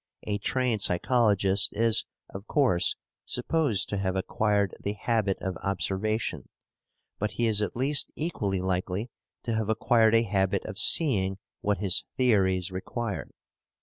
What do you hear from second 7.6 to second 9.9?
at least equally likely to have